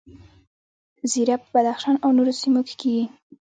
زیره 1.11 1.35
په 1.41 1.47
بدخشان 1.53 1.95
او 2.03 2.09
نورو 2.17 2.33
سیمو 2.41 2.61
کې 2.67 2.75
کیږي 2.81 3.05